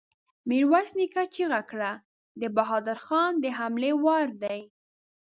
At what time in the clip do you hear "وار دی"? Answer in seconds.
4.03-4.59